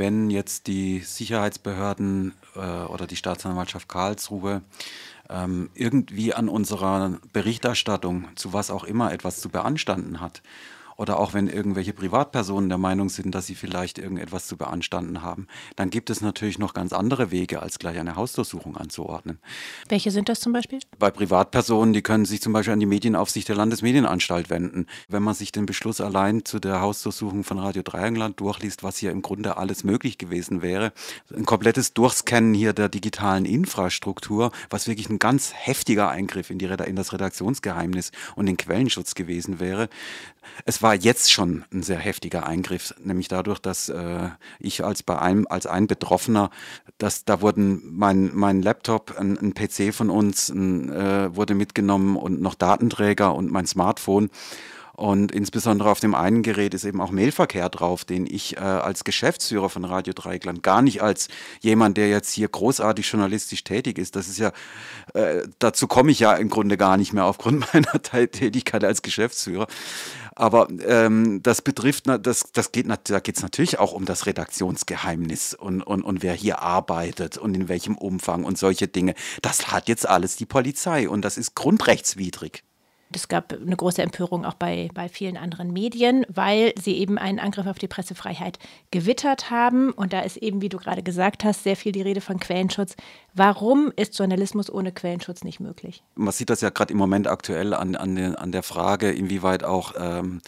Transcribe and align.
wenn 0.00 0.30
jetzt 0.30 0.66
die 0.66 1.00
Sicherheitsbehörden 1.00 2.32
äh, 2.56 2.58
oder 2.58 3.06
die 3.06 3.16
Staatsanwaltschaft 3.16 3.86
Karlsruhe 3.86 4.62
ähm, 5.28 5.68
irgendwie 5.74 6.32
an 6.32 6.48
unserer 6.48 7.18
Berichterstattung 7.34 8.24
zu 8.34 8.54
was 8.54 8.70
auch 8.70 8.84
immer 8.84 9.12
etwas 9.12 9.40
zu 9.40 9.50
beanstanden 9.50 10.20
hat 10.20 10.40
oder 11.00 11.18
auch 11.18 11.32
wenn 11.32 11.48
irgendwelche 11.48 11.94
Privatpersonen 11.94 12.68
der 12.68 12.76
Meinung 12.76 13.08
sind, 13.08 13.34
dass 13.34 13.46
sie 13.46 13.54
vielleicht 13.54 13.96
irgendetwas 13.96 14.46
zu 14.46 14.58
beanstanden 14.58 15.22
haben, 15.22 15.46
dann 15.74 15.88
gibt 15.88 16.10
es 16.10 16.20
natürlich 16.20 16.58
noch 16.58 16.74
ganz 16.74 16.92
andere 16.92 17.30
Wege, 17.30 17.62
als 17.62 17.78
gleich 17.78 17.98
eine 17.98 18.16
Hausdurchsuchung 18.16 18.76
anzuordnen. 18.76 19.38
Welche 19.88 20.10
sind 20.10 20.28
das 20.28 20.40
zum 20.40 20.52
Beispiel? 20.52 20.80
Bei 20.98 21.10
Privatpersonen, 21.10 21.94
die 21.94 22.02
können 22.02 22.26
sich 22.26 22.42
zum 22.42 22.52
Beispiel 22.52 22.74
an 22.74 22.80
die 22.80 22.86
Medienaufsicht 22.86 23.48
der 23.48 23.56
Landesmedienanstalt 23.56 24.50
wenden. 24.50 24.86
Wenn 25.08 25.22
man 25.22 25.32
sich 25.32 25.52
den 25.52 25.64
Beschluss 25.64 26.02
allein 26.02 26.44
zu 26.44 26.58
der 26.58 26.82
Hausdurchsuchung 26.82 27.44
von 27.44 27.58
Radio 27.58 27.82
Dreieckland 27.82 28.38
durchliest, 28.38 28.82
was 28.82 28.98
hier 28.98 29.10
im 29.10 29.22
Grunde 29.22 29.56
alles 29.56 29.84
möglich 29.84 30.18
gewesen 30.18 30.60
wäre, 30.60 30.92
ein 31.34 31.46
komplettes 31.46 31.94
Durchscannen 31.94 32.52
hier 32.52 32.74
der 32.74 32.90
digitalen 32.90 33.46
Infrastruktur, 33.46 34.52
was 34.68 34.86
wirklich 34.86 35.08
ein 35.08 35.18
ganz 35.18 35.54
heftiger 35.54 36.10
Eingriff 36.10 36.50
in, 36.50 36.58
die, 36.58 36.66
in 36.66 36.96
das 36.96 37.14
Redaktionsgeheimnis 37.14 38.12
und 38.36 38.44
den 38.44 38.58
Quellenschutz 38.58 39.14
gewesen 39.14 39.60
wäre. 39.60 39.88
Es 40.64 40.82
war 40.82 40.89
jetzt 40.94 41.32
schon 41.32 41.64
ein 41.72 41.82
sehr 41.82 41.98
heftiger 41.98 42.46
Eingriff, 42.46 42.94
nämlich 43.02 43.28
dadurch, 43.28 43.58
dass 43.58 43.88
äh, 43.88 44.28
ich 44.58 44.84
als 44.84 45.02
bei 45.02 45.18
einem, 45.18 45.46
als 45.48 45.66
ein 45.66 45.86
Betroffener, 45.86 46.50
dass 46.98 47.24
da 47.24 47.40
wurden 47.40 47.82
mein, 47.96 48.30
mein 48.34 48.62
Laptop, 48.62 49.18
ein, 49.18 49.38
ein 49.38 49.54
PC 49.54 49.94
von 49.94 50.10
uns 50.10 50.48
ein, 50.48 50.90
äh, 50.90 51.34
wurde 51.34 51.54
mitgenommen 51.54 52.16
und 52.16 52.40
noch 52.40 52.54
Datenträger 52.54 53.34
und 53.34 53.50
mein 53.50 53.66
Smartphone. 53.66 54.30
Und 55.00 55.32
insbesondere 55.32 55.88
auf 55.88 55.98
dem 55.98 56.14
einen 56.14 56.42
Gerät 56.42 56.74
ist 56.74 56.84
eben 56.84 57.00
auch 57.00 57.10
Mailverkehr 57.10 57.70
drauf, 57.70 58.04
den 58.04 58.26
ich 58.26 58.58
äh, 58.58 58.60
als 58.60 59.02
Geschäftsführer 59.02 59.70
von 59.70 59.86
Radio 59.86 60.12
Dreieckland 60.12 60.62
gar 60.62 60.82
nicht 60.82 61.00
als 61.00 61.28
jemand, 61.60 61.96
der 61.96 62.10
jetzt 62.10 62.30
hier 62.34 62.48
großartig 62.48 63.10
journalistisch 63.10 63.64
tätig 63.64 63.96
ist. 63.96 64.14
Das 64.14 64.28
ist 64.28 64.38
ja, 64.38 64.52
äh, 65.14 65.44
dazu 65.58 65.86
komme 65.86 66.10
ich 66.10 66.20
ja 66.20 66.34
im 66.34 66.50
Grunde 66.50 66.76
gar 66.76 66.98
nicht 66.98 67.14
mehr 67.14 67.24
aufgrund 67.24 67.60
meiner 67.72 68.02
Tätigkeit 68.02 68.84
als 68.84 69.00
Geschäftsführer. 69.00 69.68
Aber 70.36 70.68
ähm, 70.86 71.42
das 71.42 71.62
betrifft, 71.62 72.04
das, 72.06 72.52
das 72.52 72.70
geht, 72.70 72.86
da 72.86 73.20
geht 73.20 73.38
es 73.38 73.42
natürlich 73.42 73.78
auch 73.78 73.92
um 73.92 74.04
das 74.04 74.26
Redaktionsgeheimnis 74.26 75.54
und, 75.54 75.80
und, 75.80 76.02
und 76.02 76.22
wer 76.22 76.34
hier 76.34 76.58
arbeitet 76.60 77.38
und 77.38 77.54
in 77.54 77.70
welchem 77.70 77.96
Umfang 77.96 78.44
und 78.44 78.58
solche 78.58 78.86
Dinge. 78.86 79.14
Das 79.40 79.72
hat 79.72 79.88
jetzt 79.88 80.06
alles 80.06 80.36
die 80.36 80.44
Polizei 80.44 81.08
und 81.08 81.24
das 81.24 81.38
ist 81.38 81.54
grundrechtswidrig. 81.54 82.64
Es 83.14 83.28
gab 83.28 83.52
eine 83.52 83.76
große 83.76 84.02
Empörung 84.02 84.44
auch 84.44 84.54
bei, 84.54 84.88
bei 84.94 85.08
vielen 85.08 85.36
anderen 85.36 85.72
Medien, 85.72 86.24
weil 86.28 86.72
sie 86.80 86.96
eben 86.96 87.18
einen 87.18 87.38
Angriff 87.38 87.66
auf 87.66 87.78
die 87.78 87.88
Pressefreiheit 87.88 88.58
gewittert 88.90 89.50
haben. 89.50 89.90
Und 89.90 90.12
da 90.12 90.20
ist 90.20 90.36
eben, 90.36 90.62
wie 90.62 90.68
du 90.68 90.78
gerade 90.78 91.02
gesagt 91.02 91.44
hast, 91.44 91.64
sehr 91.64 91.76
viel 91.76 91.92
die 91.92 92.02
Rede 92.02 92.20
von 92.20 92.38
Quellenschutz. 92.38 92.94
Warum 93.34 93.92
ist 93.96 94.18
Journalismus 94.18 94.70
ohne 94.70 94.92
Quellenschutz 94.92 95.44
nicht 95.44 95.60
möglich? 95.60 96.02
Man 96.14 96.32
sieht 96.32 96.50
das 96.50 96.60
ja 96.60 96.70
gerade 96.70 96.92
im 96.92 96.98
Moment 96.98 97.26
aktuell 97.26 97.74
an, 97.74 97.96
an, 97.96 98.14
den, 98.14 98.34
an 98.36 98.52
der 98.52 98.62
Frage, 98.62 99.10
inwieweit 99.10 99.64
auch 99.64 99.94
ähm, 99.98 100.40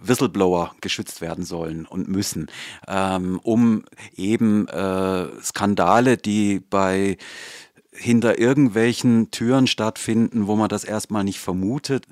Whistleblower 0.00 0.74
geschützt 0.80 1.20
werden 1.20 1.44
sollen 1.44 1.86
und 1.86 2.08
müssen, 2.08 2.48
ähm, 2.86 3.40
um 3.42 3.84
eben 4.16 4.68
äh, 4.68 5.26
Skandale, 5.42 6.16
die 6.16 6.60
bei 6.60 7.16
hinter 7.98 8.38
irgendwelchen 8.38 9.30
Türen 9.30 9.66
stattfinden, 9.66 10.46
wo 10.46 10.56
man 10.56 10.68
das 10.68 10.84
erstmal 10.84 11.24
nicht 11.24 11.40
vermutet. 11.40 12.06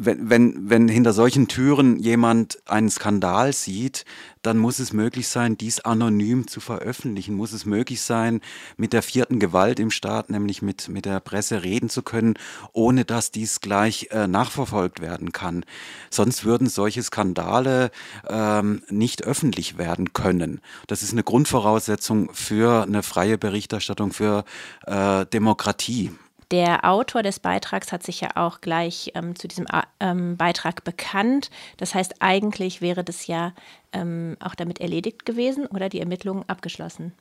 Wenn, 0.00 0.30
wenn, 0.30 0.70
wenn 0.70 0.88
hinter 0.88 1.12
solchen 1.12 1.48
Türen 1.48 1.98
jemand 1.98 2.58
einen 2.66 2.88
Skandal 2.88 3.52
sieht, 3.52 4.04
dann 4.42 4.56
muss 4.56 4.78
es 4.78 4.92
möglich 4.92 5.28
sein, 5.28 5.58
dies 5.58 5.80
anonym 5.80 6.46
zu 6.46 6.60
veröffentlichen, 6.60 7.34
muss 7.34 7.52
es 7.52 7.66
möglich 7.66 8.00
sein, 8.00 8.40
mit 8.76 8.92
der 8.92 9.02
vierten 9.02 9.40
Gewalt 9.40 9.80
im 9.80 9.90
Staat, 9.90 10.30
nämlich 10.30 10.62
mit, 10.62 10.88
mit 10.88 11.04
der 11.04 11.18
Presse 11.18 11.64
reden 11.64 11.90
zu 11.90 12.02
können, 12.02 12.34
ohne 12.72 13.04
dass 13.04 13.32
dies 13.32 13.60
gleich 13.60 14.08
äh, 14.10 14.28
nachverfolgt 14.28 15.00
werden 15.00 15.32
kann. 15.32 15.64
Sonst 16.10 16.44
würden 16.44 16.68
solche 16.68 17.02
Skandale 17.02 17.90
ähm, 18.28 18.82
nicht 18.88 19.24
öffentlich 19.24 19.78
werden 19.78 20.12
können. 20.12 20.60
Das 20.86 21.02
ist 21.02 21.12
eine 21.12 21.24
Grundvoraussetzung 21.24 22.32
für 22.32 22.84
eine 22.84 23.02
freie 23.02 23.36
Berichterstattung, 23.36 24.12
für 24.12 24.44
äh, 24.86 25.26
Demokratie. 25.26 26.12
Der 26.50 26.86
Autor 26.86 27.22
des 27.22 27.40
Beitrags 27.40 27.92
hat 27.92 28.02
sich 28.02 28.20
ja 28.20 28.30
auch 28.36 28.60
gleich 28.60 29.12
ähm, 29.14 29.36
zu 29.36 29.48
diesem 29.48 29.66
äh, 29.66 29.82
ähm, 30.00 30.36
Beitrag 30.36 30.82
bekannt. 30.82 31.50
Das 31.76 31.94
heißt, 31.94 32.16
eigentlich 32.20 32.80
wäre 32.80 33.04
das 33.04 33.26
ja 33.26 33.52
ähm, 33.92 34.36
auch 34.40 34.54
damit 34.54 34.80
erledigt 34.80 35.26
gewesen 35.26 35.66
oder 35.66 35.88
die 35.90 36.00
Ermittlungen 36.00 36.44
abgeschlossen. 36.48 37.12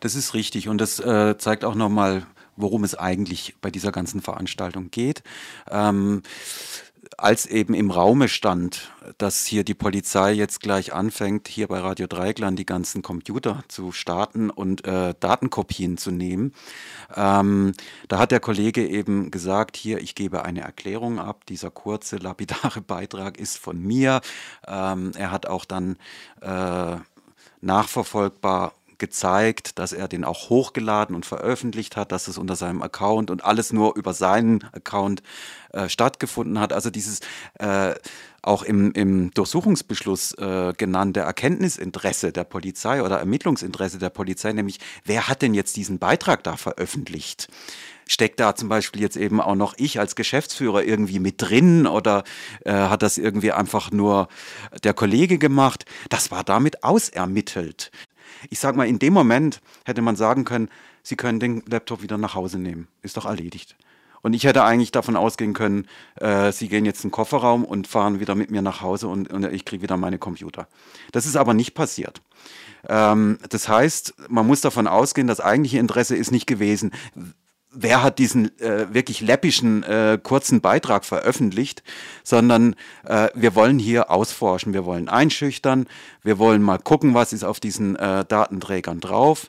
Das 0.00 0.14
ist 0.14 0.34
richtig 0.34 0.68
und 0.68 0.78
das 0.78 1.00
äh, 1.00 1.36
zeigt 1.38 1.64
auch 1.64 1.74
nochmal, 1.74 2.26
worum 2.54 2.84
es 2.84 2.94
eigentlich 2.94 3.56
bei 3.60 3.70
dieser 3.70 3.92
ganzen 3.92 4.22
Veranstaltung 4.22 4.90
geht. 4.90 5.22
Ähm, 5.68 6.22
als 7.16 7.46
eben 7.46 7.74
im 7.74 7.90
Raume 7.90 8.28
stand, 8.28 8.92
dass 9.18 9.46
hier 9.46 9.64
die 9.64 9.74
Polizei 9.74 10.32
jetzt 10.32 10.60
gleich 10.60 10.92
anfängt, 10.92 11.48
hier 11.48 11.68
bei 11.68 11.78
Radio 11.78 12.06
Dreigland 12.06 12.58
die 12.58 12.66
ganzen 12.66 13.02
Computer 13.02 13.64
zu 13.68 13.92
starten 13.92 14.50
und 14.50 14.86
äh, 14.86 15.14
Datenkopien 15.18 15.98
zu 15.98 16.10
nehmen, 16.10 16.52
ähm, 17.14 17.72
da 18.08 18.18
hat 18.18 18.30
der 18.30 18.40
Kollege 18.40 18.86
eben 18.86 19.30
gesagt, 19.30 19.76
hier, 19.76 19.98
ich 19.98 20.14
gebe 20.14 20.44
eine 20.44 20.60
Erklärung 20.60 21.18
ab, 21.18 21.46
dieser 21.46 21.70
kurze, 21.70 22.16
lapidare 22.16 22.80
Beitrag 22.86 23.38
ist 23.38 23.58
von 23.58 23.80
mir. 23.80 24.20
Ähm, 24.66 25.12
er 25.16 25.30
hat 25.30 25.46
auch 25.46 25.64
dann 25.64 25.96
äh, 26.40 26.96
nachverfolgbar 27.60 28.72
gezeigt, 28.98 29.78
dass 29.78 29.92
er 29.92 30.08
den 30.08 30.24
auch 30.24 30.50
hochgeladen 30.50 31.14
und 31.14 31.26
veröffentlicht 31.26 31.96
hat, 31.96 32.12
dass 32.12 32.28
es 32.28 32.38
unter 32.38 32.56
seinem 32.56 32.82
Account 32.82 33.30
und 33.30 33.44
alles 33.44 33.72
nur 33.72 33.96
über 33.96 34.14
seinen 34.14 34.64
Account 34.72 35.22
äh, 35.72 35.88
stattgefunden 35.88 36.60
hat. 36.60 36.72
Also 36.72 36.90
dieses 36.90 37.20
äh, 37.58 37.94
auch 38.42 38.62
im, 38.62 38.92
im 38.92 39.30
Durchsuchungsbeschluss 39.32 40.34
äh, 40.34 40.72
genannte 40.76 41.20
Erkenntnisinteresse 41.20 42.32
der 42.32 42.44
Polizei 42.44 43.02
oder 43.02 43.18
Ermittlungsinteresse 43.18 43.98
der 43.98 44.10
Polizei, 44.10 44.52
nämlich 44.52 44.78
wer 45.04 45.28
hat 45.28 45.42
denn 45.42 45.54
jetzt 45.54 45.76
diesen 45.76 45.98
Beitrag 45.98 46.44
da 46.44 46.56
veröffentlicht? 46.56 47.48
steckt 48.06 48.40
da 48.40 48.54
zum 48.54 48.68
Beispiel 48.68 49.02
jetzt 49.02 49.16
eben 49.16 49.40
auch 49.40 49.54
noch 49.54 49.74
ich 49.76 49.98
als 49.98 50.14
Geschäftsführer 50.14 50.84
irgendwie 50.84 51.18
mit 51.18 51.42
drin 51.42 51.86
oder 51.86 52.24
äh, 52.64 52.72
hat 52.72 53.02
das 53.02 53.18
irgendwie 53.18 53.52
einfach 53.52 53.90
nur 53.90 54.28
der 54.84 54.94
Kollege 54.94 55.38
gemacht? 55.38 55.84
Das 56.08 56.30
war 56.30 56.44
damit 56.44 56.84
ausermittelt. 56.84 57.90
Ich 58.50 58.58
sage 58.58 58.76
mal, 58.76 58.88
in 58.88 58.98
dem 58.98 59.12
Moment 59.12 59.60
hätte 59.84 60.02
man 60.02 60.16
sagen 60.16 60.44
können, 60.44 60.68
Sie 61.02 61.16
können 61.16 61.38
den 61.38 61.62
Laptop 61.66 62.02
wieder 62.02 62.18
nach 62.18 62.34
Hause 62.34 62.58
nehmen. 62.58 62.88
Ist 63.02 63.16
doch 63.16 63.26
erledigt. 63.26 63.76
Und 64.22 64.32
ich 64.34 64.44
hätte 64.44 64.64
eigentlich 64.64 64.90
davon 64.90 65.14
ausgehen 65.14 65.52
können, 65.52 65.86
äh, 66.16 66.50
Sie 66.50 66.68
gehen 66.68 66.84
jetzt 66.84 67.04
in 67.04 67.10
den 67.10 67.12
Kofferraum 67.12 67.64
und 67.64 67.86
fahren 67.86 68.18
wieder 68.18 68.34
mit 68.34 68.50
mir 68.50 68.60
nach 68.60 68.80
Hause 68.80 69.06
und, 69.06 69.32
und 69.32 69.44
ich 69.52 69.64
kriege 69.64 69.82
wieder 69.82 69.96
meine 69.96 70.18
Computer. 70.18 70.66
Das 71.12 71.26
ist 71.26 71.36
aber 71.36 71.54
nicht 71.54 71.74
passiert. 71.74 72.22
Ähm, 72.88 73.38
das 73.48 73.68
heißt, 73.68 74.14
man 74.28 74.46
muss 74.46 74.62
davon 74.62 74.88
ausgehen, 74.88 75.28
das 75.28 75.40
eigentliche 75.40 75.78
Interesse 75.78 76.16
ist 76.16 76.32
nicht 76.32 76.46
gewesen, 76.46 76.90
wer 77.76 78.02
hat 78.02 78.18
diesen 78.18 78.58
äh, 78.60 78.92
wirklich 78.92 79.20
läppischen 79.20 79.82
äh, 79.82 80.18
kurzen 80.22 80.60
Beitrag 80.60 81.04
veröffentlicht, 81.04 81.82
sondern 82.24 82.74
äh, 83.04 83.28
wir 83.34 83.54
wollen 83.54 83.78
hier 83.78 84.10
ausforschen, 84.10 84.72
wir 84.72 84.84
wollen 84.84 85.08
einschüchtern, 85.08 85.86
wir 86.22 86.38
wollen 86.38 86.62
mal 86.62 86.78
gucken, 86.78 87.14
was 87.14 87.32
ist 87.32 87.44
auf 87.44 87.60
diesen 87.60 87.96
äh, 87.96 88.24
Datenträgern 88.24 89.00
drauf. 89.00 89.48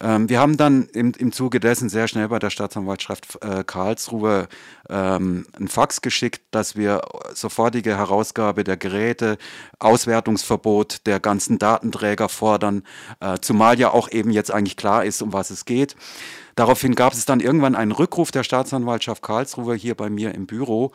Ähm, 0.00 0.28
wir 0.28 0.40
haben 0.40 0.56
dann 0.56 0.88
im, 0.92 1.12
im 1.16 1.32
Zuge 1.32 1.60
dessen 1.60 1.88
sehr 1.88 2.08
schnell 2.08 2.28
bei 2.28 2.38
der 2.38 2.50
Staatsanwaltschaft 2.50 3.38
äh, 3.42 3.64
Karlsruhe 3.64 4.48
ähm, 4.88 5.46
ein 5.58 5.68
Fax 5.68 6.02
geschickt, 6.02 6.42
dass 6.50 6.76
wir 6.76 7.02
sofortige 7.34 7.96
Herausgabe 7.96 8.64
der 8.64 8.76
Geräte, 8.76 9.38
Auswertungsverbot 9.78 11.06
der 11.06 11.20
ganzen 11.20 11.58
Datenträger 11.58 12.28
fordern, 12.28 12.82
äh, 13.20 13.38
zumal 13.40 13.78
ja 13.78 13.90
auch 13.90 14.10
eben 14.10 14.30
jetzt 14.30 14.50
eigentlich 14.50 14.76
klar 14.76 15.04
ist, 15.04 15.22
um 15.22 15.32
was 15.32 15.50
es 15.50 15.64
geht. 15.64 15.96
Daraufhin 16.56 16.94
gab 16.94 17.12
es 17.12 17.26
dann 17.26 17.40
irgendwann 17.40 17.74
einen 17.74 17.92
Rückruf 17.92 18.30
der 18.30 18.42
Staatsanwaltschaft 18.42 19.22
Karlsruhe 19.22 19.74
hier 19.74 19.94
bei 19.94 20.08
mir 20.08 20.34
im 20.34 20.46
Büro, 20.46 20.92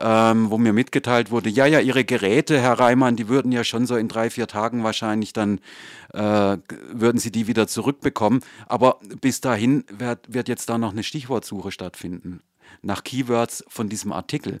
ähm, 0.00 0.50
wo 0.50 0.56
mir 0.56 0.72
mitgeteilt 0.72 1.32
wurde, 1.32 1.50
ja, 1.50 1.66
ja, 1.66 1.80
Ihre 1.80 2.04
Geräte, 2.04 2.60
Herr 2.60 2.78
Reimann, 2.78 3.16
die 3.16 3.28
würden 3.28 3.50
ja 3.50 3.64
schon 3.64 3.86
so 3.86 3.96
in 3.96 4.06
drei, 4.06 4.30
vier 4.30 4.46
Tagen 4.46 4.84
wahrscheinlich 4.84 5.32
dann, 5.32 5.58
äh, 6.14 6.56
würden 6.92 7.18
Sie 7.18 7.32
die 7.32 7.48
wieder 7.48 7.66
zurückbekommen. 7.66 8.40
Aber 8.66 9.00
bis 9.20 9.40
dahin 9.40 9.84
wird, 9.90 10.32
wird 10.32 10.48
jetzt 10.48 10.70
da 10.70 10.78
noch 10.78 10.92
eine 10.92 11.02
Stichwortsuche 11.02 11.72
stattfinden 11.72 12.40
nach 12.82 13.02
Keywords 13.02 13.64
von 13.68 13.88
diesem 13.88 14.12
Artikel. 14.12 14.60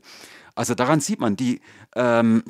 Also 0.56 0.74
daran 0.74 1.00
sieht 1.00 1.20
man, 1.20 1.36
die, 1.36 1.60
ähm, 1.94 2.42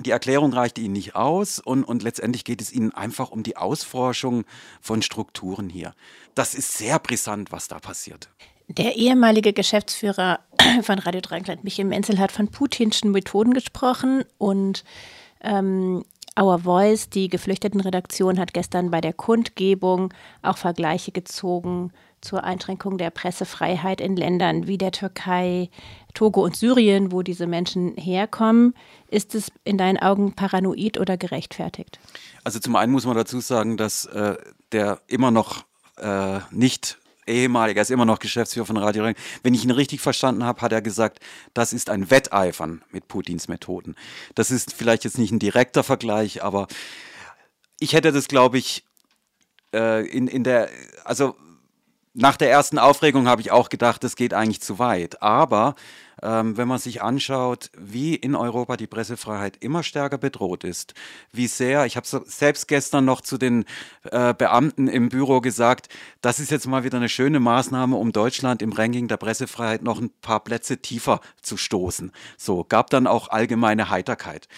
die 0.00 0.10
Erklärung 0.10 0.52
reicht 0.52 0.78
Ihnen 0.78 0.94
nicht 0.94 1.14
aus 1.14 1.58
und, 1.58 1.84
und 1.84 2.02
letztendlich 2.02 2.44
geht 2.44 2.62
es 2.62 2.72
Ihnen 2.72 2.92
einfach 2.92 3.30
um 3.30 3.42
die 3.42 3.56
Ausforschung 3.56 4.44
von 4.80 5.02
Strukturen 5.02 5.68
hier. 5.68 5.94
Das 6.34 6.54
ist 6.54 6.78
sehr 6.78 6.98
brisant, 6.98 7.52
was 7.52 7.68
da 7.68 7.78
passiert. 7.78 8.30
Der 8.68 8.96
ehemalige 8.96 9.52
Geschäftsführer 9.52 10.40
von 10.82 10.98
Radio 10.98 11.20
Dreieckland, 11.20 11.62
Michael 11.62 11.88
Menzel, 11.88 12.18
hat 12.18 12.32
von 12.32 12.48
putinschen 12.48 13.10
Methoden 13.10 13.52
gesprochen 13.52 14.24
und 14.38 14.84
ähm, 15.42 16.04
Our 16.40 16.60
Voice, 16.60 17.10
die 17.10 17.28
Geflüchtetenredaktion, 17.28 18.38
hat 18.38 18.54
gestern 18.54 18.90
bei 18.90 19.02
der 19.02 19.12
Kundgebung 19.12 20.14
auch 20.40 20.56
Vergleiche 20.56 21.12
gezogen 21.12 21.92
zur 22.22 22.44
Einschränkung 22.44 22.96
der 22.96 23.10
Pressefreiheit 23.10 24.00
in 24.00 24.16
Ländern 24.16 24.66
wie 24.66 24.78
der 24.78 24.92
Türkei, 24.92 25.68
Togo 26.14 26.42
und 26.42 26.56
Syrien, 26.56 27.12
wo 27.12 27.22
diese 27.22 27.46
Menschen 27.46 27.94
herkommen. 27.96 28.74
Ist 29.08 29.34
es 29.34 29.52
in 29.64 29.76
deinen 29.76 29.98
Augen 29.98 30.32
paranoid 30.32 30.98
oder 30.98 31.18
gerechtfertigt? 31.18 31.98
Also 32.44 32.58
zum 32.60 32.76
einen 32.76 32.92
muss 32.92 33.04
man 33.04 33.16
dazu 33.16 33.40
sagen, 33.40 33.76
dass 33.76 34.06
äh, 34.06 34.36
der 34.70 35.00
immer 35.08 35.30
noch 35.30 35.64
äh, 35.98 36.38
nicht 36.50 36.98
ehemaliger, 37.26 37.78
er 37.78 37.82
ist 37.82 37.90
immer 37.90 38.04
noch 38.04 38.18
Geschäftsführer 38.18 38.66
von 38.66 38.76
Radio 38.76 39.04
Ring. 39.04 39.14
Wenn 39.42 39.54
ich 39.54 39.64
ihn 39.64 39.70
richtig 39.70 40.00
verstanden 40.00 40.44
habe, 40.44 40.60
hat 40.60 40.72
er 40.72 40.82
gesagt, 40.82 41.20
das 41.54 41.72
ist 41.72 41.90
ein 41.90 42.10
Wetteifern 42.10 42.82
mit 42.90 43.08
Putins 43.08 43.48
Methoden. 43.48 43.94
Das 44.34 44.50
ist 44.50 44.72
vielleicht 44.72 45.04
jetzt 45.04 45.18
nicht 45.18 45.32
ein 45.32 45.38
direkter 45.38 45.82
Vergleich, 45.82 46.42
aber 46.42 46.66
ich 47.78 47.92
hätte 47.94 48.12
das, 48.12 48.28
glaube 48.28 48.58
ich, 48.58 48.84
äh, 49.74 50.06
in, 50.06 50.26
in 50.28 50.44
der, 50.44 50.68
also 51.04 51.36
nach 52.14 52.36
der 52.36 52.50
ersten 52.50 52.78
Aufregung 52.78 53.28
habe 53.28 53.40
ich 53.40 53.50
auch 53.50 53.68
gedacht, 53.68 54.04
das 54.04 54.16
geht 54.16 54.34
eigentlich 54.34 54.60
zu 54.60 54.78
weit. 54.78 55.22
Aber 55.22 55.74
ähm, 56.22 56.56
wenn 56.56 56.68
man 56.68 56.78
sich 56.78 57.02
anschaut, 57.02 57.70
wie 57.78 58.14
in 58.14 58.34
Europa 58.34 58.76
die 58.76 58.86
Pressefreiheit 58.86 59.56
immer 59.60 59.82
stärker 59.82 60.18
bedroht 60.18 60.64
ist, 60.64 60.94
wie 61.32 61.46
sehr, 61.46 61.86
ich 61.86 61.96
habe 61.96 62.06
selbst 62.06 62.68
gestern 62.68 63.04
noch 63.04 63.20
zu 63.20 63.38
den 63.38 63.64
äh, 64.10 64.34
Beamten 64.34 64.88
im 64.88 65.08
Büro 65.08 65.40
gesagt, 65.40 65.88
das 66.20 66.40
ist 66.40 66.50
jetzt 66.50 66.66
mal 66.66 66.84
wieder 66.84 66.98
eine 66.98 67.08
schöne 67.08 67.40
Maßnahme, 67.40 67.96
um 67.96 68.12
Deutschland 68.12 68.62
im 68.62 68.72
Ranking 68.72 69.08
der 69.08 69.16
Pressefreiheit 69.16 69.82
noch 69.82 70.00
ein 70.00 70.10
paar 70.20 70.40
Plätze 70.40 70.78
tiefer 70.78 71.20
zu 71.40 71.56
stoßen. 71.56 72.12
So, 72.36 72.64
gab 72.64 72.90
dann 72.90 73.06
auch 73.06 73.28
allgemeine 73.28 73.90
Heiterkeit. 73.90 74.48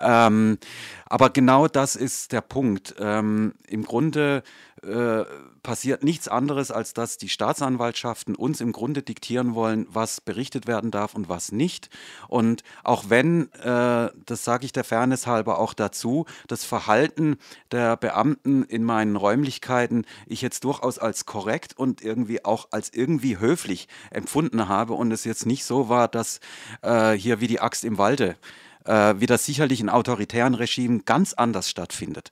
Ähm, 0.00 0.58
aber 1.06 1.28
genau 1.28 1.68
das 1.68 1.94
ist 1.94 2.32
der 2.32 2.40
Punkt. 2.40 2.94
Ähm, 2.98 3.54
Im 3.66 3.84
Grunde 3.84 4.42
äh, 4.82 5.24
passiert 5.62 6.02
nichts 6.02 6.26
anderes, 6.26 6.70
als 6.70 6.92
dass 6.92 7.16
die 7.18 7.28
Staatsanwaltschaften 7.28 8.34
uns 8.34 8.60
im 8.60 8.72
Grunde 8.72 9.02
diktieren 9.02 9.54
wollen, 9.54 9.86
was 9.88 10.20
berichtet 10.20 10.66
werden 10.66 10.90
darf 10.90 11.01
und 11.14 11.28
was 11.28 11.52
nicht. 11.52 11.90
Und 12.28 12.62
auch 12.84 13.04
wenn, 13.08 13.52
äh, 13.54 14.10
das 14.26 14.44
sage 14.44 14.64
ich 14.64 14.72
der 14.72 14.84
Fairness 14.84 15.26
halber 15.26 15.58
auch 15.58 15.74
dazu, 15.74 16.26
das 16.46 16.64
Verhalten 16.64 17.36
der 17.70 17.96
Beamten 17.96 18.64
in 18.64 18.84
meinen 18.84 19.16
Räumlichkeiten 19.16 20.04
ich 20.26 20.42
jetzt 20.42 20.64
durchaus 20.64 20.98
als 20.98 21.26
korrekt 21.26 21.76
und 21.76 22.02
irgendwie 22.02 22.44
auch 22.44 22.68
als 22.70 22.90
irgendwie 22.92 23.38
höflich 23.38 23.88
empfunden 24.10 24.68
habe 24.68 24.94
und 24.94 25.12
es 25.12 25.24
jetzt 25.24 25.46
nicht 25.46 25.64
so 25.64 25.88
war, 25.88 26.08
dass 26.08 26.40
äh, 26.82 27.12
hier 27.12 27.40
wie 27.40 27.46
die 27.46 27.60
Axt 27.60 27.84
im 27.84 27.98
Walde 27.98 28.36
äh, 28.84 29.14
wie 29.18 29.26
das 29.26 29.46
sicherlich 29.46 29.80
in 29.80 29.88
autoritären 29.88 30.54
Regimen 30.54 31.04
ganz 31.04 31.32
anders 31.32 31.68
stattfindet. 31.68 32.30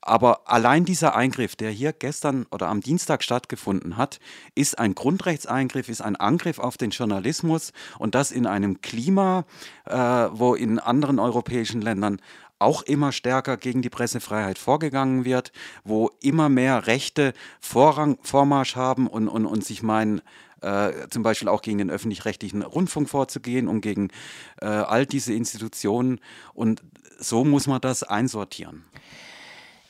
Aber 0.00 0.48
allein 0.48 0.84
dieser 0.84 1.14
Eingriff, 1.14 1.56
der 1.56 1.70
hier 1.70 1.92
gestern 1.92 2.46
oder 2.50 2.68
am 2.68 2.80
Dienstag 2.80 3.22
stattgefunden 3.22 3.96
hat, 3.96 4.18
ist 4.54 4.78
ein 4.78 4.94
Grundrechtseingriff, 4.94 5.88
ist 5.88 6.00
ein 6.00 6.16
Angriff 6.16 6.58
auf 6.58 6.76
den 6.76 6.90
Journalismus 6.90 7.72
und 7.98 8.14
das 8.14 8.30
in 8.30 8.46
einem 8.46 8.80
Klima, 8.80 9.44
äh, 9.86 9.96
wo 9.96 10.54
in 10.54 10.78
anderen 10.78 11.18
europäischen 11.18 11.82
Ländern 11.82 12.20
auch 12.60 12.82
immer 12.82 13.10
stärker 13.10 13.56
gegen 13.56 13.82
die 13.82 13.90
Pressefreiheit 13.90 14.58
vorgegangen 14.58 15.24
wird, 15.24 15.50
wo 15.82 16.10
immer 16.20 16.48
mehr 16.48 16.86
Rechte 16.86 17.32
Vorrang, 17.58 18.18
Vormarsch 18.22 18.76
haben 18.76 19.06
und, 19.06 19.28
und, 19.28 19.46
und 19.46 19.64
sich 19.64 19.82
meinen, 19.82 20.20
äh, 20.62 21.08
zum 21.10 21.22
Beispiel 21.22 21.48
auch 21.48 21.62
gegen 21.62 21.78
den 21.78 21.90
öffentlich-rechtlichen 21.90 22.62
Rundfunk 22.62 23.08
vorzugehen 23.08 23.68
und 23.68 23.80
gegen 23.80 24.08
äh, 24.60 24.66
all 24.66 25.06
diese 25.06 25.32
Institutionen. 25.32 26.20
Und 26.54 26.82
so 27.18 27.44
muss 27.44 27.66
man 27.66 27.80
das 27.80 28.02
einsortieren. 28.02 28.84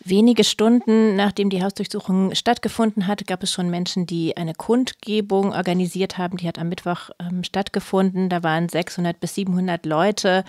Wenige 0.03 0.45
Stunden 0.45 1.15
nachdem 1.15 1.51
die 1.51 1.63
Hausdurchsuchung 1.63 2.35
stattgefunden 2.35 3.07
hat, 3.07 3.27
gab 3.27 3.43
es 3.43 3.53
schon 3.53 3.69
Menschen, 3.69 4.07
die 4.07 4.35
eine 4.35 4.55
Kundgebung 4.55 5.53
organisiert 5.53 6.17
haben. 6.17 6.39
Die 6.39 6.49
hat 6.49 6.59
am 6.59 6.71
Mittwoch 6.71 7.11
ähm, 7.19 7.45
stattgefunden. 7.45 8.31
Da 8.31 8.43
waren 8.43 8.71
600 8.71 9.21
bis 9.21 9.35
700 9.35 9.85
Leute. 9.85 10.45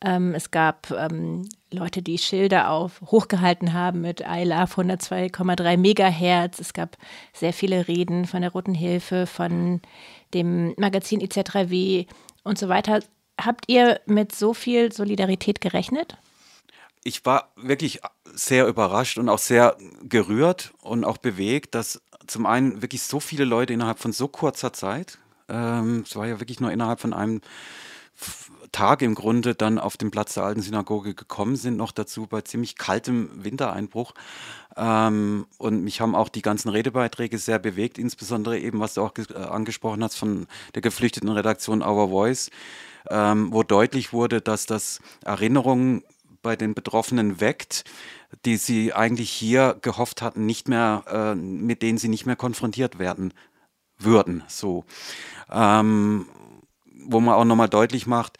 Ähm, 0.00 0.34
es 0.34 0.50
gab 0.50 0.90
ähm, 0.92 1.48
Leute, 1.72 2.02
die 2.02 2.18
Schilder 2.18 2.70
auf 2.70 3.00
hochgehalten 3.02 3.72
haben 3.72 4.00
mit 4.00 4.20
I 4.20 4.44
love 4.44 4.80
102,3 4.80 5.76
Megahertz. 5.76 6.60
Es 6.60 6.72
gab 6.72 6.96
sehr 7.32 7.52
viele 7.52 7.88
Reden 7.88 8.24
von 8.26 8.42
der 8.42 8.52
Roten 8.52 8.74
Hilfe, 8.74 9.26
von 9.26 9.80
dem 10.34 10.74
Magazin 10.76 11.20
IZ3W 11.20 12.06
und 12.44 12.58
so 12.58 12.68
weiter. 12.68 13.00
Habt 13.40 13.64
ihr 13.68 14.00
mit 14.06 14.34
so 14.34 14.54
viel 14.54 14.92
Solidarität 14.92 15.60
gerechnet? 15.60 16.16
Ich 17.02 17.24
war 17.24 17.52
wirklich 17.56 18.00
sehr 18.24 18.66
überrascht 18.66 19.18
und 19.18 19.28
auch 19.28 19.38
sehr 19.38 19.76
gerührt 20.02 20.72
und 20.82 21.04
auch 21.04 21.18
bewegt, 21.18 21.74
dass 21.74 22.02
zum 22.26 22.46
einen 22.46 22.82
wirklich 22.82 23.02
so 23.02 23.20
viele 23.20 23.44
Leute 23.44 23.72
innerhalb 23.72 23.98
von 23.98 24.12
so 24.12 24.28
kurzer 24.28 24.72
Zeit, 24.72 25.18
ähm, 25.48 26.04
es 26.06 26.14
war 26.14 26.26
ja 26.26 26.40
wirklich 26.40 26.60
nur 26.60 26.70
innerhalb 26.70 27.00
von 27.00 27.14
einem 27.14 27.40
Tag 28.72 29.02
im 29.02 29.14
Grunde 29.14 29.54
dann 29.54 29.78
auf 29.78 29.96
den 29.96 30.10
Platz 30.10 30.34
der 30.34 30.44
alten 30.44 30.62
Synagoge 30.62 31.14
gekommen 31.14 31.56
sind, 31.56 31.76
noch 31.76 31.92
dazu 31.92 32.26
bei 32.26 32.42
ziemlich 32.42 32.76
kaltem 32.76 33.30
Wintereinbruch. 33.44 34.14
Ähm, 34.76 35.46
und 35.58 35.82
mich 35.82 36.00
haben 36.00 36.14
auch 36.14 36.28
die 36.28 36.42
ganzen 36.42 36.68
Redebeiträge 36.68 37.38
sehr 37.38 37.58
bewegt, 37.58 37.98
insbesondere 37.98 38.58
eben, 38.58 38.80
was 38.80 38.94
du 38.94 39.02
auch 39.02 39.12
äh, 39.16 39.34
angesprochen 39.34 40.02
hast 40.02 40.16
von 40.16 40.46
der 40.74 40.82
geflüchteten 40.82 41.28
Redaktion 41.28 41.82
Our 41.82 42.08
Voice, 42.08 42.50
ähm, 43.10 43.52
wo 43.52 43.62
deutlich 43.62 44.12
wurde, 44.12 44.40
dass 44.40 44.66
das 44.66 45.00
Erinnerungen 45.24 46.04
bei 46.42 46.56
den 46.56 46.74
Betroffenen 46.74 47.40
weckt, 47.40 47.84
die 48.44 48.56
sie 48.56 48.92
eigentlich 48.92 49.30
hier 49.30 49.76
gehofft 49.82 50.22
hatten, 50.22 50.46
nicht 50.46 50.68
mehr, 50.68 51.04
äh, 51.08 51.34
mit 51.34 51.82
denen 51.82 51.98
sie 51.98 52.08
nicht 52.08 52.26
mehr 52.26 52.36
konfrontiert 52.36 52.98
werden 52.98 53.32
würden. 53.98 54.44
So. 54.46 54.84
Ähm, 55.50 56.26
wo 57.08 57.20
man 57.20 57.34
auch 57.34 57.44
nochmal 57.44 57.68
deutlich 57.68 58.06
macht 58.06 58.38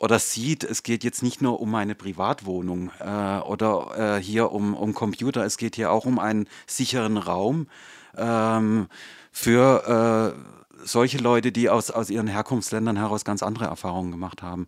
oder 0.00 0.18
sieht, 0.18 0.64
es 0.64 0.82
geht 0.82 1.04
jetzt 1.04 1.22
nicht 1.22 1.42
nur 1.42 1.60
um 1.60 1.74
eine 1.74 1.94
Privatwohnung 1.94 2.90
äh, 3.00 3.38
oder 3.40 4.16
äh, 4.16 4.22
hier 4.22 4.50
um, 4.50 4.74
um 4.74 4.94
Computer, 4.94 5.44
es 5.44 5.58
geht 5.58 5.76
hier 5.76 5.92
auch 5.92 6.06
um 6.06 6.18
einen 6.18 6.48
sicheren 6.66 7.18
Raum 7.18 7.66
ähm, 8.16 8.88
für 9.30 10.34
äh, 10.34 10.86
solche 10.86 11.18
Leute, 11.18 11.52
die 11.52 11.68
aus, 11.68 11.90
aus 11.90 12.08
ihren 12.08 12.28
Herkunftsländern 12.28 12.96
heraus 12.96 13.24
ganz 13.24 13.42
andere 13.42 13.66
Erfahrungen 13.66 14.10
gemacht 14.10 14.42
haben. 14.42 14.66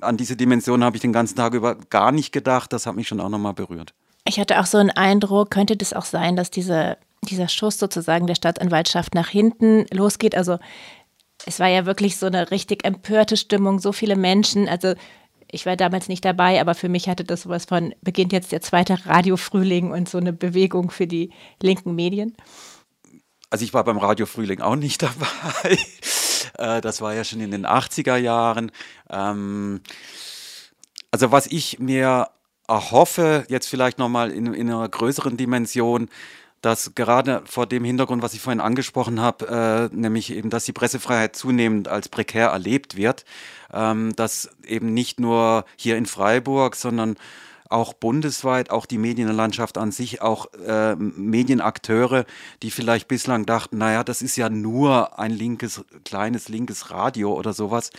An 0.00 0.16
diese 0.16 0.36
Dimension 0.36 0.82
habe 0.82 0.96
ich 0.96 1.02
den 1.02 1.12
ganzen 1.12 1.36
Tag 1.36 1.52
über 1.52 1.74
gar 1.74 2.10
nicht 2.10 2.32
gedacht. 2.32 2.72
Das 2.72 2.86
hat 2.86 2.96
mich 2.96 3.06
schon 3.06 3.20
auch 3.20 3.28
nochmal 3.28 3.52
berührt. 3.52 3.94
Ich 4.24 4.40
hatte 4.40 4.58
auch 4.58 4.66
so 4.66 4.78
einen 4.78 4.90
Eindruck, 4.90 5.50
könnte 5.50 5.76
das 5.76 5.92
auch 5.92 6.04
sein, 6.04 6.34
dass 6.34 6.50
diese, 6.50 6.96
dieser 7.28 7.48
Schuss 7.48 7.78
sozusagen 7.78 8.26
der 8.26 8.34
Staatsanwaltschaft 8.34 9.14
nach 9.14 9.28
hinten 9.28 9.84
losgeht? 9.92 10.34
Also 10.34 10.58
es 11.46 11.60
war 11.60 11.68
ja 11.68 11.86
wirklich 11.86 12.16
so 12.16 12.26
eine 12.26 12.50
richtig 12.50 12.84
empörte 12.84 13.36
Stimmung, 13.36 13.78
so 13.78 13.92
viele 13.92 14.16
Menschen. 14.16 14.68
Also 14.68 14.94
ich 15.50 15.66
war 15.66 15.76
damals 15.76 16.08
nicht 16.08 16.24
dabei, 16.24 16.60
aber 16.60 16.74
für 16.74 16.88
mich 16.88 17.08
hatte 17.08 17.24
das 17.24 17.42
sowas 17.42 17.66
von, 17.66 17.94
beginnt 18.00 18.32
jetzt 18.32 18.52
der 18.52 18.62
zweite 18.62 19.06
Radiofrühling 19.06 19.90
und 19.90 20.08
so 20.08 20.18
eine 20.18 20.32
Bewegung 20.32 20.90
für 20.90 21.06
die 21.06 21.30
linken 21.60 21.94
Medien. 21.94 22.34
Also 23.50 23.64
ich 23.64 23.74
war 23.74 23.84
beim 23.84 23.98
Radiofrühling 23.98 24.60
auch 24.62 24.76
nicht 24.76 25.02
dabei. 25.02 25.78
Äh, 26.58 26.80
das 26.80 27.00
war 27.00 27.14
ja 27.14 27.22
schon 27.24 27.40
in 27.40 27.50
den 27.50 27.66
80er 27.66 28.16
Jahren. 28.16 28.72
Ähm, 29.10 29.82
also 31.10 31.32
was 31.32 31.46
ich 31.46 31.78
mir 31.78 32.28
erhoffe, 32.66 33.44
jetzt 33.48 33.68
vielleicht 33.68 33.98
nochmal 33.98 34.30
in, 34.30 34.54
in 34.54 34.70
einer 34.70 34.88
größeren 34.88 35.36
Dimension, 35.36 36.08
dass 36.62 36.94
gerade 36.94 37.42
vor 37.44 37.66
dem 37.66 37.84
Hintergrund, 37.84 38.22
was 38.22 38.34
ich 38.34 38.40
vorhin 38.40 38.60
angesprochen 38.60 39.20
habe, 39.20 39.90
äh, 39.92 39.94
nämlich 39.94 40.32
eben, 40.32 40.48
dass 40.48 40.64
die 40.64 40.72
Pressefreiheit 40.72 41.36
zunehmend 41.36 41.88
als 41.88 42.08
prekär 42.08 42.48
erlebt 42.48 42.96
wird, 42.96 43.24
ähm, 43.72 44.14
dass 44.16 44.48
eben 44.64 44.94
nicht 44.94 45.20
nur 45.20 45.64
hier 45.76 45.96
in 45.96 46.06
Freiburg, 46.06 46.76
sondern 46.76 47.16
auch 47.72 47.94
bundesweit, 47.94 48.70
auch 48.70 48.86
die 48.86 48.98
Medienlandschaft 48.98 49.78
an 49.78 49.90
sich, 49.90 50.22
auch 50.22 50.46
äh, 50.66 50.94
Medienakteure, 50.94 52.26
die 52.62 52.70
vielleicht 52.70 53.08
bislang 53.08 53.46
dachten, 53.46 53.78
naja, 53.78 54.04
das 54.04 54.22
ist 54.22 54.36
ja 54.36 54.48
nur 54.50 55.18
ein 55.18 55.32
linkes, 55.32 55.84
kleines 56.04 56.48
linkes 56.48 56.90
Radio 56.90 57.32
oder 57.32 57.52
sowas, 57.54 57.90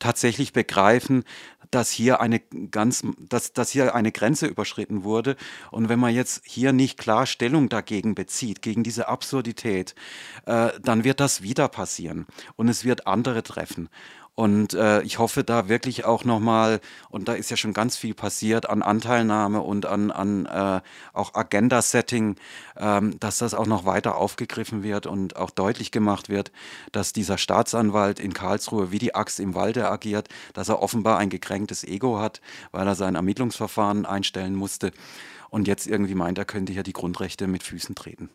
tatsächlich 0.00 0.52
begreifen, 0.52 1.24
dass 1.70 1.90
hier 1.90 2.20
eine 2.20 2.40
ganz, 2.70 3.02
dass, 3.18 3.52
dass 3.52 3.70
hier 3.70 3.94
eine 3.94 4.12
Grenze 4.12 4.46
überschritten 4.46 5.04
wurde. 5.04 5.36
Und 5.70 5.88
wenn 5.88 5.98
man 5.98 6.14
jetzt 6.14 6.42
hier 6.44 6.72
nicht 6.72 6.98
klar 6.98 7.26
Stellung 7.26 7.68
dagegen 7.68 8.14
bezieht, 8.14 8.62
gegen 8.62 8.82
diese 8.82 9.08
Absurdität, 9.08 9.94
äh, 10.46 10.70
dann 10.82 11.04
wird 11.04 11.20
das 11.20 11.42
wieder 11.42 11.68
passieren 11.68 12.26
und 12.56 12.68
es 12.68 12.84
wird 12.84 13.06
andere 13.06 13.42
treffen. 13.42 13.88
Und 14.38 14.72
äh, 14.72 15.02
ich 15.02 15.18
hoffe 15.18 15.42
da 15.42 15.68
wirklich 15.68 16.04
auch 16.04 16.24
nochmal, 16.24 16.80
und 17.08 17.26
da 17.26 17.32
ist 17.32 17.50
ja 17.50 17.56
schon 17.56 17.72
ganz 17.72 17.96
viel 17.96 18.14
passiert 18.14 18.70
an 18.70 18.82
Anteilnahme 18.82 19.60
und 19.62 19.84
an, 19.84 20.12
an 20.12 20.46
äh, 20.46 20.80
auch 21.12 21.34
Agenda-Setting, 21.34 22.36
ähm, 22.76 23.18
dass 23.18 23.38
das 23.38 23.52
auch 23.52 23.66
noch 23.66 23.84
weiter 23.84 24.14
aufgegriffen 24.14 24.84
wird 24.84 25.06
und 25.06 25.34
auch 25.34 25.50
deutlich 25.50 25.90
gemacht 25.90 26.28
wird, 26.28 26.52
dass 26.92 27.12
dieser 27.12 27.36
Staatsanwalt 27.36 28.20
in 28.20 28.32
Karlsruhe 28.32 28.92
wie 28.92 29.00
die 29.00 29.16
Axt 29.16 29.40
im 29.40 29.56
Walde 29.56 29.90
agiert, 29.90 30.28
dass 30.54 30.68
er 30.68 30.82
offenbar 30.82 31.18
ein 31.18 31.30
gekränktes 31.30 31.82
Ego 31.82 32.20
hat, 32.20 32.40
weil 32.70 32.86
er 32.86 32.94
sein 32.94 33.16
Ermittlungsverfahren 33.16 34.06
einstellen 34.06 34.54
musste 34.54 34.92
und 35.50 35.66
jetzt 35.66 35.88
irgendwie 35.88 36.14
meint, 36.14 36.38
er 36.38 36.44
könnte 36.44 36.72
hier 36.72 36.84
die 36.84 36.92
Grundrechte 36.92 37.48
mit 37.48 37.64
Füßen 37.64 37.96
treten. 37.96 38.30